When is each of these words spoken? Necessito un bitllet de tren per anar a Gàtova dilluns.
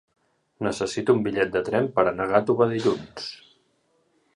Necessito 0.67 1.15
un 1.17 1.21
bitllet 1.29 1.53
de 1.57 1.63
tren 1.69 1.93
per 1.99 2.09
anar 2.13 2.29
a 2.29 2.35
Gàtova 2.35 2.71
dilluns. 2.77 3.31